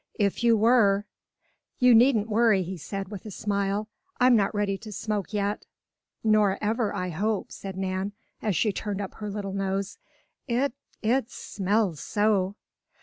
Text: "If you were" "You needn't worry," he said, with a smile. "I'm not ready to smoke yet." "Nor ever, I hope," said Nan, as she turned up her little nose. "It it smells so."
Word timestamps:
"If 0.15 0.43
you 0.43 0.57
were" 0.57 1.05
"You 1.77 1.93
needn't 1.93 2.27
worry," 2.27 2.63
he 2.63 2.75
said, 2.75 3.09
with 3.09 3.23
a 3.27 3.29
smile. 3.29 3.87
"I'm 4.19 4.35
not 4.35 4.55
ready 4.55 4.75
to 4.79 4.91
smoke 4.91 5.31
yet." 5.31 5.67
"Nor 6.23 6.57
ever, 6.59 6.91
I 6.91 7.09
hope," 7.09 7.51
said 7.51 7.77
Nan, 7.77 8.13
as 8.41 8.55
she 8.55 8.71
turned 8.71 8.99
up 8.99 9.13
her 9.13 9.29
little 9.29 9.53
nose. 9.53 9.99
"It 10.47 10.73
it 11.03 11.29
smells 11.29 11.99
so." 11.99 12.55